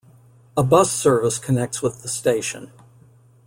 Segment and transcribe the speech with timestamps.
[0.57, 2.71] A bus service connects with the station.